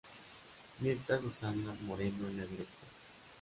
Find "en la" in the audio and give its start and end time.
2.27-2.45